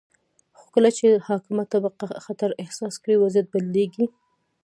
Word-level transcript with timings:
خو 0.57 0.65
کله 0.75 0.89
چې 0.97 1.07
حاکمه 1.27 1.63
طبقه 1.73 2.05
خطر 2.25 2.49
احساس 2.63 2.93
کړي، 3.03 3.15
وضعیت 3.19 3.47
بدلیږي. 3.53 4.05